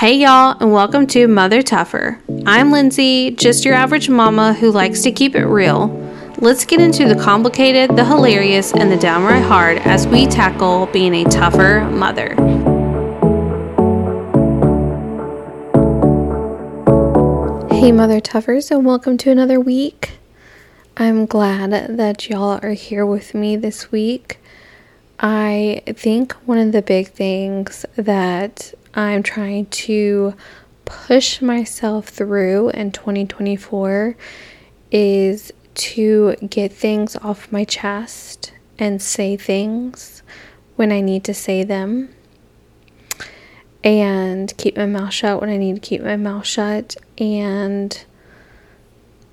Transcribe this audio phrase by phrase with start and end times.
[0.00, 2.18] Hey, y'all, and welcome to Mother Tougher.
[2.46, 5.88] I'm Lindsay, just your average mama who likes to keep it real.
[6.38, 11.14] Let's get into the complicated, the hilarious, and the downright hard as we tackle being
[11.14, 12.28] a tougher mother.
[17.68, 20.12] Hey, Mother Toughers, and welcome to another week.
[20.96, 24.38] I'm glad that y'all are here with me this week.
[25.18, 30.34] I think one of the big things that I'm trying to
[30.84, 34.16] push myself through in 2024
[34.90, 40.22] is to get things off my chest and say things
[40.76, 42.08] when I need to say them
[43.84, 46.96] and keep my mouth shut when I need to keep my mouth shut.
[47.18, 48.04] And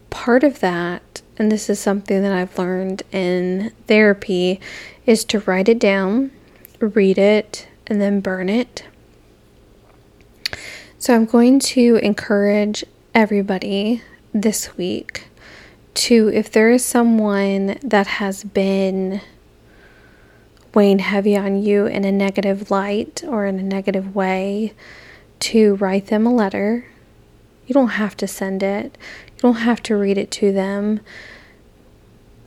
[0.09, 4.59] part of that, and this is something that I've learned in therapy,
[5.05, 6.31] is to write it down,
[6.79, 8.83] read it, and then burn it.
[10.99, 12.83] So I'm going to encourage
[13.13, 14.01] everybody
[14.33, 15.27] this week
[15.93, 19.21] to, if there is someone that has been
[20.73, 24.73] weighing heavy on you in a negative light or in a negative way,
[25.39, 26.85] to write them a letter.
[27.67, 31.01] You don't have to send it, you don't have to read it to them.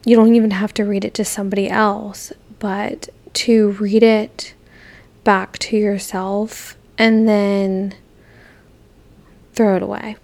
[0.05, 4.55] You don't even have to read it to somebody else but to read it
[5.23, 7.95] back to yourself and then
[9.61, 10.17] throw it away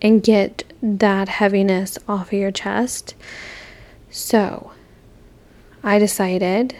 [0.00, 3.16] and get that heaviness off of your chest.
[4.12, 4.70] So,
[5.82, 6.76] I decided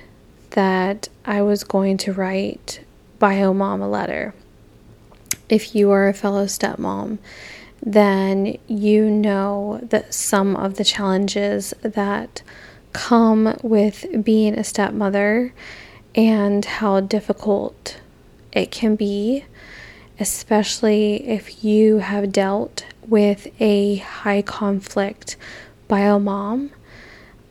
[0.51, 2.85] that I was going to write
[3.19, 4.35] Bio Mom a letter.
[5.49, 7.19] If you are a fellow stepmom,
[7.83, 12.43] then you know that some of the challenges that
[12.93, 15.53] come with being a stepmother
[16.15, 18.01] and how difficult
[18.53, 19.45] it can be,
[20.21, 25.37] especially if you have dealt with a high conflict
[25.89, 26.71] bio mom.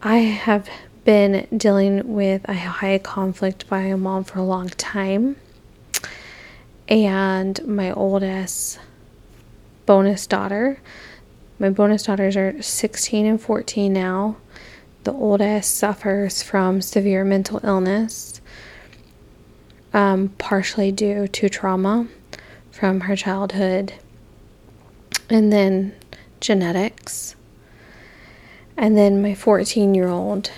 [0.04, 0.70] I have
[1.04, 5.36] been dealing with a high conflict bio mom for a long time,
[6.88, 8.80] and my oldest
[9.88, 10.80] bonus daughter.
[11.58, 14.38] My bonus daughters are 16 and 14 now
[15.06, 18.42] the oldest suffers from severe mental illness,
[19.94, 22.08] um, partially due to trauma
[22.72, 23.94] from her childhood,
[25.30, 25.96] and then
[26.40, 27.36] genetics.
[28.78, 30.52] And then my 14 year old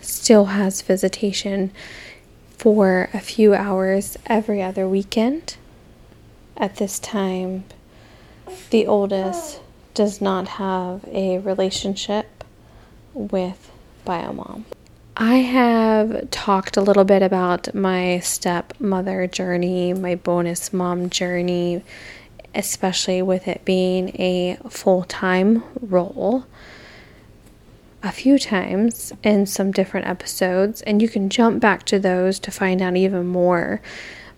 [0.00, 1.70] still has visitation
[2.56, 5.56] for a few hours every other weekend.
[6.56, 7.64] At this time,
[8.70, 9.60] the oldest
[9.94, 12.44] does not have a relationship
[13.12, 13.70] with
[14.06, 14.64] Biomom.
[15.18, 21.82] I have talked a little bit about my stepmother journey, my bonus mom journey,
[22.54, 26.44] especially with it being a full time role
[28.02, 32.50] a few times in some different episodes, and you can jump back to those to
[32.50, 33.80] find out even more.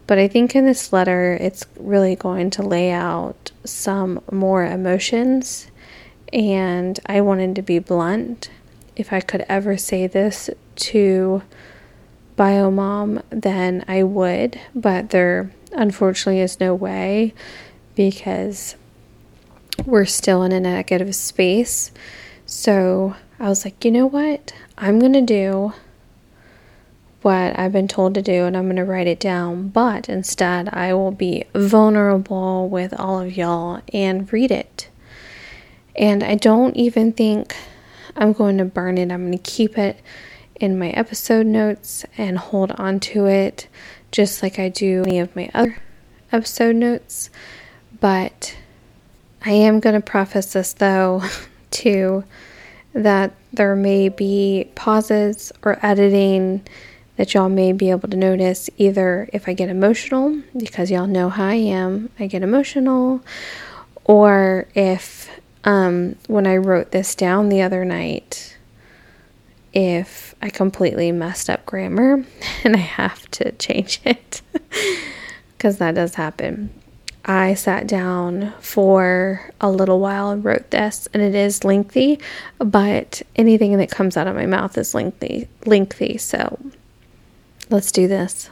[0.07, 5.73] But I think in this letter, it's really going to lay out some more emotions,
[6.33, 8.51] and I wanted to be blunt
[8.95, 11.43] if I could ever say this to
[12.37, 17.35] Biomom, then I would, but there unfortunately is no way
[17.95, 18.77] because
[19.85, 21.91] we're still in a negative space.
[22.47, 24.53] So I was like, you know what?
[24.77, 25.73] I'm going to do
[27.23, 30.69] what I've been told to do and I'm going to write it down, but instead
[30.73, 34.89] I will be vulnerable with all of y'all and read it.
[35.97, 37.57] And I don't even think
[38.17, 39.11] I'm going to burn it.
[39.11, 40.01] I'm going to keep it
[40.61, 43.69] in my episode notes and hold on to it
[44.11, 45.79] just like I do any of my other
[46.33, 47.31] episode notes.
[48.01, 48.57] But
[49.45, 51.23] I am going to preface this though
[51.71, 52.25] to
[52.95, 56.63] that there may be pauses or editing
[57.17, 61.29] that y'all may be able to notice either if I get emotional, because y'all know
[61.29, 63.21] how I am, I get emotional,
[64.05, 65.29] or if
[65.65, 68.57] um, when I wrote this down the other night,
[69.73, 72.25] if I completely messed up grammar
[72.65, 74.43] and I have to change it,
[75.57, 76.71] because that does happen.
[77.25, 82.21] I sat down for a little while and wrote this, and it is lengthy,
[82.59, 85.47] but anything that comes out of my mouth is lengthy.
[85.67, 86.59] Lengthy, so
[87.69, 88.49] let's do this.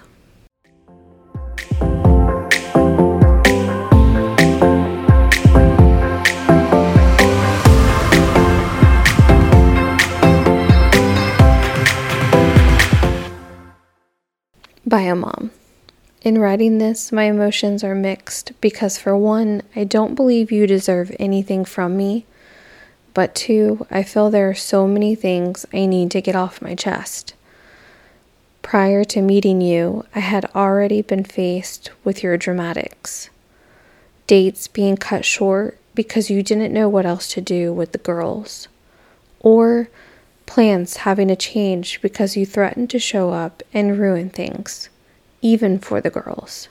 [14.96, 15.50] Biomom.
[16.22, 21.14] In writing this, my emotions are mixed because, for one, I don't believe you deserve
[21.18, 22.24] anything from me,
[23.12, 26.74] but two, I feel there are so many things I need to get off my
[26.74, 27.34] chest.
[28.62, 33.28] Prior to meeting you, I had already been faced with your dramatics.
[34.26, 38.66] Dates being cut short because you didn't know what else to do with the girls,
[39.40, 39.90] or
[40.46, 44.88] plans having to change because you threatened to show up and ruin things,
[45.42, 46.68] even for the girls.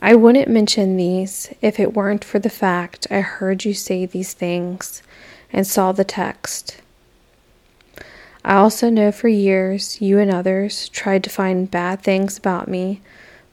[0.00, 4.32] I wouldn't mention these if it weren't for the fact I heard you say these
[4.32, 5.02] things
[5.52, 6.80] and saw the text.
[8.44, 13.00] I also know for years you and others tried to find bad things about me,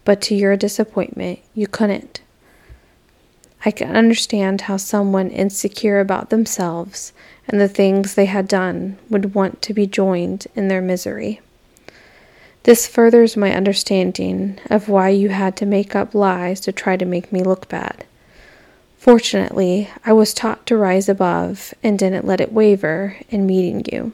[0.03, 2.21] but to your disappointment, you couldn't.
[3.67, 7.13] I can understand how someone insecure about themselves
[7.47, 11.41] and the things they had done would want to be joined in their misery.
[12.61, 17.05] This furthers my understanding of why you had to make up lies to try to
[17.05, 18.05] make me look bad.
[18.97, 24.13] Fortunately, I was taught to rise above and didn't let it waver in meeting you.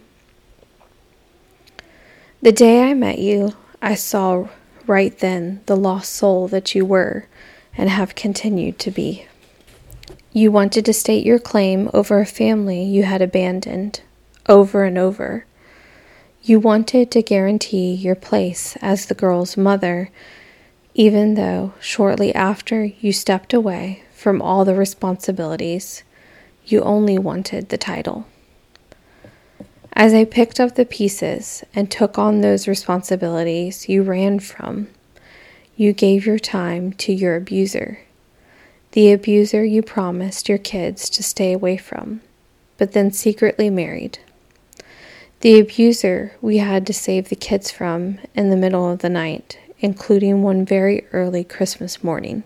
[2.41, 4.47] The day I met you, I saw
[4.87, 7.27] right then the lost soul that you were
[7.77, 9.27] and have continued to be.
[10.33, 14.01] You wanted to state your claim over a family you had abandoned
[14.47, 15.45] over and over.
[16.41, 20.09] You wanted to guarantee your place as the girl's mother,
[20.93, 26.03] even though shortly after you stepped away from all the responsibilities,
[26.65, 28.25] you only wanted the title.
[29.93, 34.87] As I picked up the pieces and took on those responsibilities you ran from,
[35.75, 37.99] you gave your time to your abuser,
[38.91, 42.21] the abuser you promised your kids to stay away from,
[42.77, 44.19] but then secretly married.
[45.39, 49.57] The abuser we had to save the kids from in the middle of the night,
[49.79, 52.43] including one very early Christmas morning.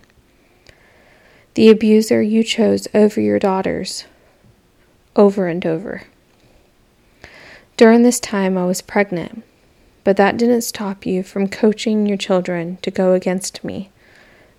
[1.56, 4.06] The abuser you chose over your daughters,
[5.16, 6.04] over and over.
[7.76, 9.44] During this time, I was pregnant,
[10.04, 13.90] but that didn't stop you from coaching your children to go against me,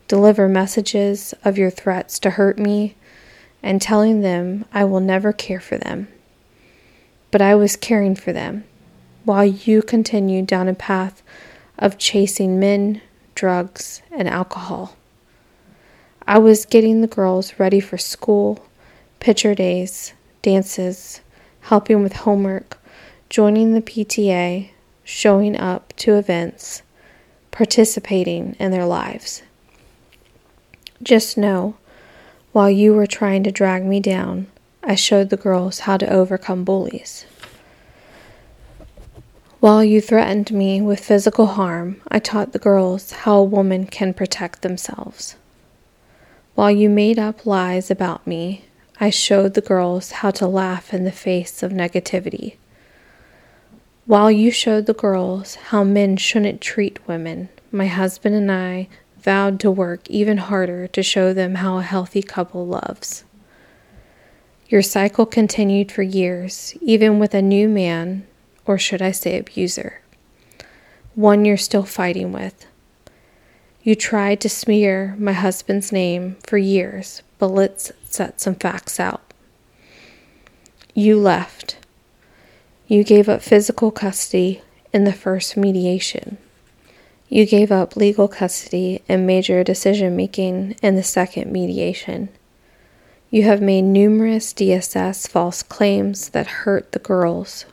[0.08, 2.94] deliver messages of your threats to hurt me,
[3.62, 6.08] and telling them I will never care for them
[7.37, 8.64] but I was caring for them,
[9.25, 11.23] while you continued down a path
[11.79, 13.03] of chasing men,
[13.35, 14.97] drugs, and alcohol.
[16.26, 18.64] I was getting the girls ready for school,
[19.20, 21.20] picture days, dances,
[21.61, 22.79] helping with homework,
[23.29, 24.70] joining the PTA,
[25.05, 26.82] showing up to events,
[27.50, 29.43] participating in their lives.
[31.02, 31.76] Just know,
[32.52, 34.46] while you were trying to drag me down,
[34.82, 37.26] I showed the girls how to overcome bullies.
[39.60, 44.14] While you threatened me with physical harm, I taught the girls how a woman can
[44.14, 45.37] protect themselves.
[46.54, 48.64] While you made up lies about me,
[48.98, 52.56] I showed the girls how to laugh in the face of negativity.
[54.06, 58.88] While you showed the girls how men shouldn't treat women, my husband and I
[59.26, 63.25] vowed to work even harder to show them how a healthy couple loves.
[64.69, 68.25] Your cycle continued for years, even with a new man,
[68.67, 70.00] or should I say abuser,
[71.17, 72.67] one you're still fighting with.
[73.82, 79.32] You tried to smear my husband's name for years, but let's set some facts out.
[80.94, 81.79] You left.
[82.86, 84.62] You gave up physical custody
[84.93, 86.39] in the first mediation.
[87.29, 92.29] You gave up legal custody and major decision making in the second mediation.
[93.31, 97.67] You have made numerous DSS false claims that hurt the girls.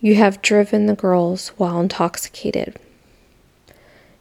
[0.00, 2.76] You have driven the girls while intoxicated.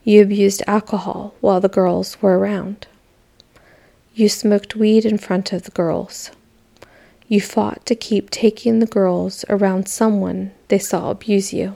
[0.04, 2.88] You abused alcohol while the girls were around.
[4.16, 6.32] You smoked weed in front of the girls.
[7.28, 11.76] You fought to keep taking the girls around someone they saw abuse you.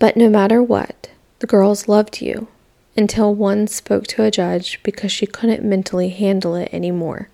[0.00, 2.48] But no matter what, the girls loved you
[2.96, 7.28] until one spoke to a judge because she couldn't mentally handle it anymore.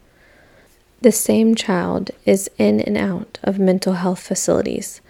[1.00, 5.00] The same child is in and out of mental health facilities.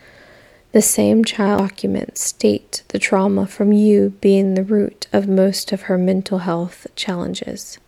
[0.73, 5.83] The same child documents state the trauma from you being the root of most of
[5.83, 7.79] her mental health challenges.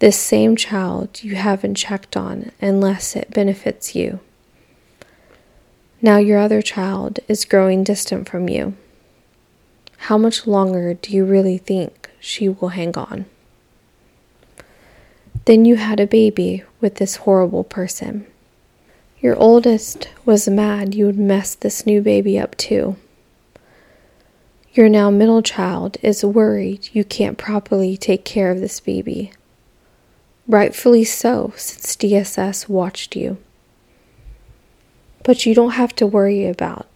[0.00, 4.18] This same child you haven't checked on unless it benefits you.
[6.00, 8.74] Now your other child is growing distant from you.
[9.96, 13.26] How much longer do you really think she will hang on?
[15.44, 18.26] Then you had a baby with this horrible person.
[19.20, 22.96] Your oldest was mad you would mess this new baby up too.
[24.74, 29.32] Your now middle child is worried you can't properly take care of this baby.
[30.46, 33.38] Rightfully so, since DSS watched you.
[35.28, 36.86] But you don't have to worry about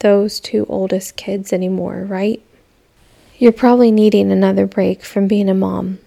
[0.00, 2.42] those two oldest kids anymore, right?
[3.38, 6.00] You're probably needing another break from being a mom.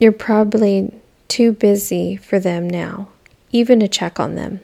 [0.00, 0.92] You're probably
[1.28, 3.10] too busy for them now,
[3.52, 4.58] even to check on them.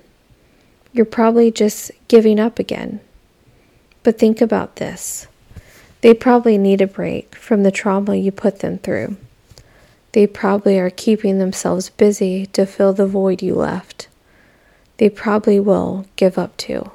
[0.92, 2.98] You're probably just giving up again.
[4.02, 5.28] But think about this
[6.00, 9.16] they probably need a break from the trauma you put them through.
[10.10, 14.08] They probably are keeping themselves busy to fill the void you left.
[14.98, 16.90] They probably will give up too.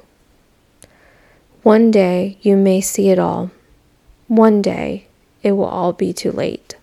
[1.62, 3.50] One day you may see it all.
[4.28, 5.06] One day
[5.42, 6.76] it will all be too late.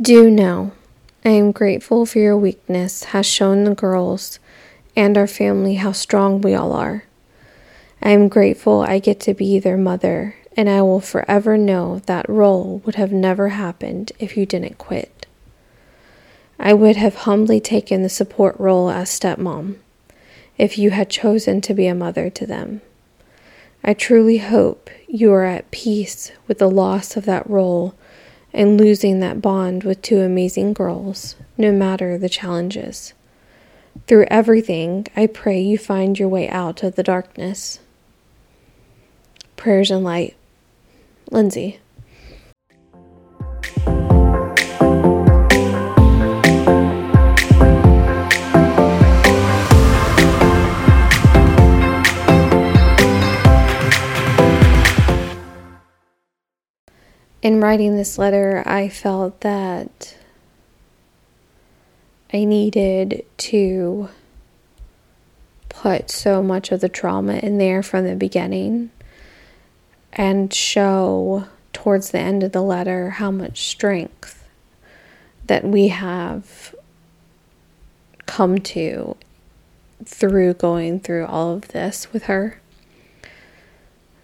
[0.00, 0.72] Do know,
[1.24, 4.38] I am grateful for your weakness has shown the girls
[4.96, 7.04] and our family how strong we all are.
[8.02, 12.28] I am grateful I get to be their mother, and I will forever know that
[12.28, 15.13] role would have never happened if you didn't quit.
[16.58, 19.76] I would have humbly taken the support role as stepmom
[20.56, 22.80] if you had chosen to be a mother to them.
[23.82, 27.94] I truly hope you are at peace with the loss of that role
[28.52, 33.12] and losing that bond with two amazing girls, no matter the challenges.
[34.06, 37.80] Through everything, I pray you find your way out of the darkness.
[39.56, 40.36] Prayers and light.
[41.30, 41.80] Lindsay.
[57.44, 60.16] In writing this letter, I felt that
[62.32, 64.08] I needed to
[65.68, 68.90] put so much of the trauma in there from the beginning
[70.14, 74.48] and show towards the end of the letter how much strength
[75.46, 76.74] that we have
[78.24, 79.16] come to
[80.02, 82.58] through going through all of this with her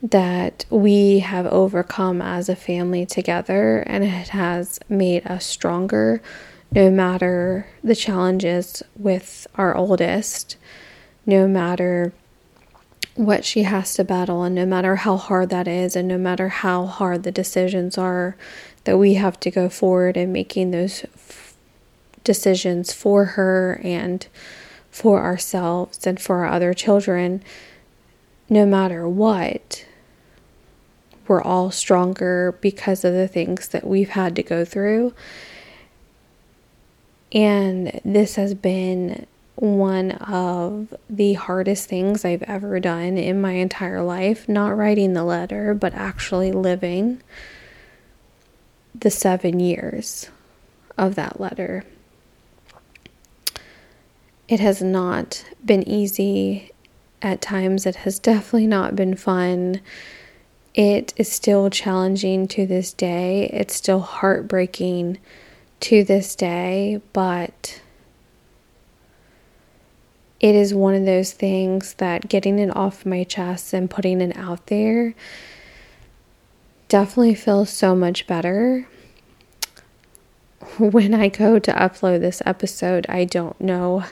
[0.03, 6.23] that we have overcome as a family together, and it has made us stronger
[6.73, 10.57] no matter the challenges with our oldest,
[11.27, 12.13] no matter
[13.17, 16.49] what she has to battle, and no matter how hard that is, and no matter
[16.49, 18.37] how hard the decisions are
[18.85, 21.55] that we have to go forward in making those f-
[22.25, 24.27] decisions for her and
[24.91, 27.43] for ourselves and for our other children,
[28.49, 29.85] no matter what,
[31.31, 35.15] we're all stronger because of the things that we've had to go through.
[37.31, 44.03] And this has been one of the hardest things I've ever done in my entire
[44.03, 44.49] life.
[44.49, 47.23] Not writing the letter, but actually living
[48.93, 50.31] the seven years
[50.99, 51.85] of that letter.
[54.49, 56.73] It has not been easy.
[57.23, 59.81] At times, it has definitely not been fun.
[60.75, 63.51] It is still challenging to this day.
[63.53, 65.19] It's still heartbreaking
[65.81, 67.81] to this day, but
[70.39, 74.37] it is one of those things that getting it off my chest and putting it
[74.37, 75.15] out there
[76.89, 78.87] definitely feels so much better.
[80.79, 84.05] When I go to upload this episode, I don't know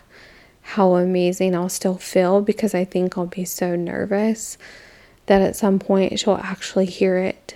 [0.62, 4.58] how amazing I'll still feel because I think I'll be so nervous
[5.28, 7.54] that at some point she'll actually hear it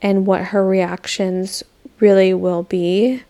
[0.00, 1.62] and what her reactions
[1.98, 3.22] really will be.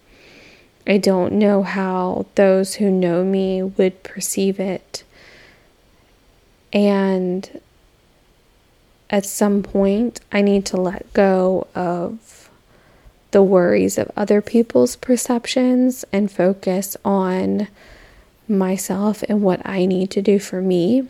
[0.86, 5.04] I don't know how those who know me would perceive it.
[6.72, 7.60] And
[9.08, 12.50] at some point, I need to let go of
[13.32, 17.68] the worries of other people's perceptions and focus on
[18.48, 21.08] myself and what I need to do for me.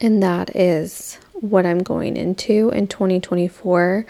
[0.00, 4.06] And that is what I'm going into in 2024.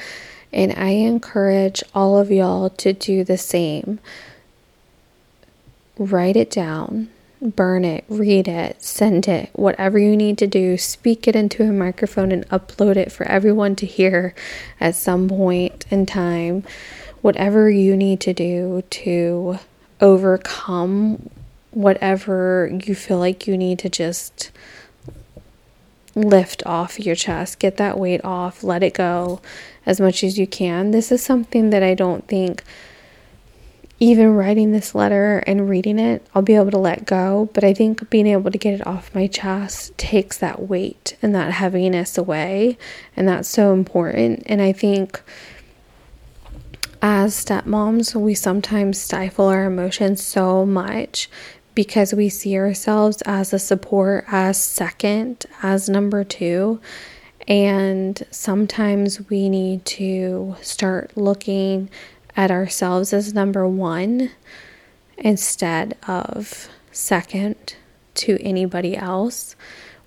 [0.52, 3.98] And I encourage all of y'all to do the same.
[5.98, 7.08] Write it down,
[7.40, 10.76] burn it, read it, send it, whatever you need to do.
[10.76, 14.34] Speak it into a microphone and upload it for everyone to hear
[14.80, 16.64] at some point in time.
[17.22, 19.58] Whatever you need to do to
[20.00, 21.30] overcome
[21.70, 24.50] whatever you feel like you need to just
[26.16, 29.40] lift off your chest, get that weight off, let it go
[29.84, 30.90] as much as you can.
[30.90, 32.64] This is something that I don't think
[33.98, 37.48] even writing this letter and reading it, I'll be able to let go.
[37.54, 41.34] But I think being able to get it off my chest takes that weight and
[41.34, 42.76] that heaviness away.
[43.16, 44.42] And that's so important.
[44.46, 45.22] And I think
[47.00, 51.30] as stepmoms, we sometimes stifle our emotions so much
[51.76, 56.80] because we see ourselves as a support, as second, as number two.
[57.46, 61.88] And sometimes we need to start looking
[62.34, 64.30] at ourselves as number one
[65.18, 67.76] instead of second
[68.14, 69.54] to anybody else.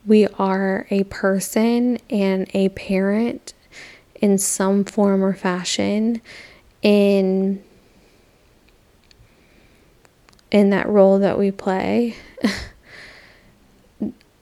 [0.06, 3.54] We are a person and a parent
[4.16, 6.22] in some form or fashion
[6.82, 7.64] in
[10.52, 12.16] in that role that we play.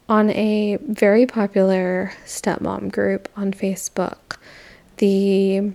[0.10, 4.38] on a very popular stepmom group on Facebook,
[4.98, 5.72] the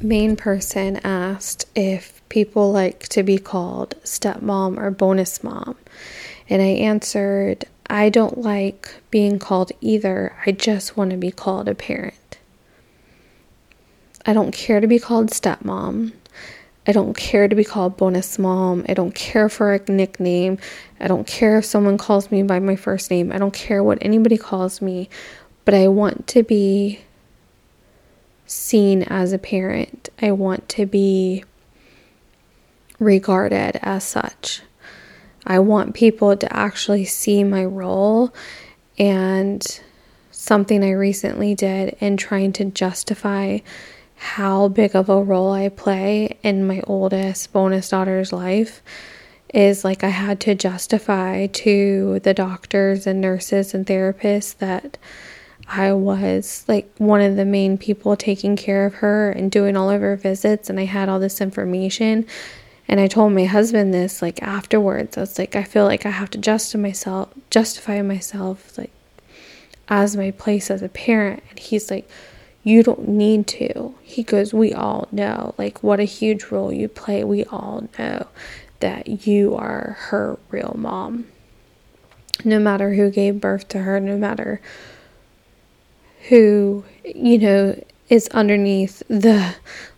[0.00, 5.76] main person asked if people like to be called stepmom or bonus mom.
[6.48, 10.36] And I answered, I don't like being called either.
[10.46, 12.38] I just want to be called a parent.
[14.24, 16.12] I don't care to be called stepmom.
[16.88, 18.86] I don't care to be called bonus mom.
[18.88, 20.56] I don't care for a nickname.
[20.98, 23.30] I don't care if someone calls me by my first name.
[23.30, 25.10] I don't care what anybody calls me,
[25.66, 27.00] but I want to be
[28.46, 30.08] seen as a parent.
[30.22, 31.44] I want to be
[32.98, 34.62] regarded as such.
[35.46, 38.34] I want people to actually see my role
[38.98, 39.80] and
[40.30, 43.58] something I recently did in trying to justify
[44.18, 48.82] how big of a role I play in my oldest bonus daughter's life
[49.54, 54.98] is like I had to justify to the doctors and nurses and therapists that
[55.68, 59.88] I was like one of the main people taking care of her and doing all
[59.88, 62.26] of her visits and I had all this information
[62.88, 65.16] and I told my husband this like afterwards.
[65.16, 68.92] I was like I feel like I have to justify myself justify myself like
[69.88, 72.08] as my place as a parent and he's like
[72.62, 73.94] you don't need to.
[74.02, 77.24] He goes, We all know, like, what a huge role you play.
[77.24, 78.26] We all know
[78.80, 81.26] that you are her real mom.
[82.44, 84.60] No matter who gave birth to her, no matter
[86.28, 89.54] who, you know, is underneath the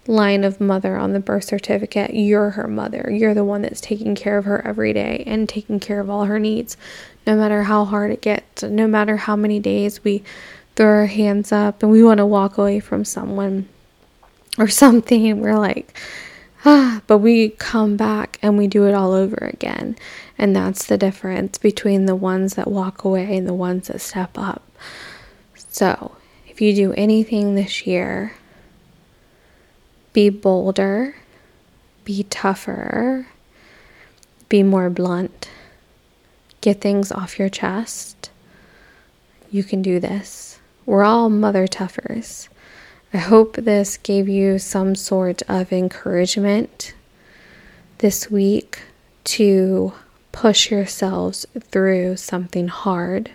[0.07, 3.09] line of mother on the birth certificate, you're her mother.
[3.11, 6.25] You're the one that's taking care of her every day and taking care of all
[6.25, 6.77] her needs,
[7.27, 10.23] no matter how hard it gets, no matter how many days we
[10.77, 13.69] throw our hands up and we want to walk away from someone
[14.59, 15.41] or something.
[15.41, 15.97] We're like,
[16.65, 19.97] ah, but we come back and we do it all over again.
[20.39, 24.37] And that's the difference between the ones that walk away and the ones that step
[24.37, 24.63] up.
[25.69, 26.17] So,
[26.49, 28.35] if you do anything this year,
[30.13, 31.15] be bolder,
[32.05, 33.29] be tougher,
[34.49, 35.49] be more blunt,
[36.61, 38.31] get things off your chest.
[39.51, 40.50] You can do this.
[40.91, 42.49] We're all mother toughers.
[43.15, 46.95] I hope this gave you some sort of encouragement
[47.99, 48.81] this week
[49.23, 49.93] to
[50.33, 53.31] push yourselves through something hard.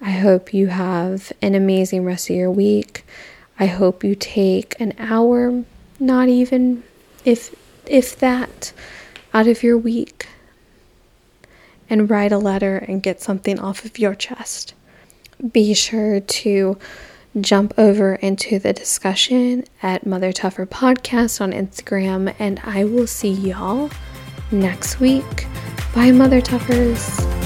[0.00, 3.04] I hope you have an amazing rest of your week.
[3.58, 5.64] I hope you take an hour,
[5.98, 6.84] not even
[7.24, 8.72] if if that
[9.34, 10.28] out of your week
[11.88, 14.74] and write a letter and get something off of your chest
[15.52, 16.78] be sure to
[17.40, 23.30] jump over into the discussion at Mother Tougher Podcast on Instagram, and I will see
[23.30, 23.90] y'all
[24.50, 25.46] next week.
[25.94, 27.39] Bye, Mother Toughers.